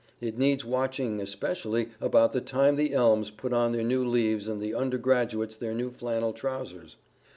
It 0.19 0.35
needs 0.35 0.65
watching 0.65 1.19
especially, 1.21 1.89
about 2.01 2.31
the 2.31 2.41
time 2.41 2.75
the 2.75 2.91
elms 2.91 3.29
put 3.29 3.53
on 3.53 3.71
their 3.71 3.83
new 3.83 4.03
leaves, 4.03 4.47
and 4.47 4.59
the 4.59 4.73
undergraduates 4.73 5.55
their 5.55 5.75
new 5.75 5.91
flannel 5.91 6.33
trousers. 6.33 6.97